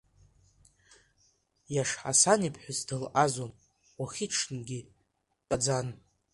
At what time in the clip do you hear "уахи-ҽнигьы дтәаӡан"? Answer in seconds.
3.99-5.87